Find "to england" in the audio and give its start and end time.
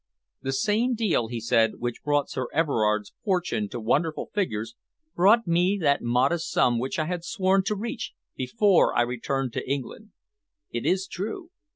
9.53-10.09